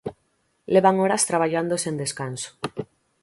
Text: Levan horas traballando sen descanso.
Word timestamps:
Levan 0.73 0.95
horas 1.03 1.27
traballando 1.29 1.75
sen 1.83 1.95
descanso. 2.03 2.49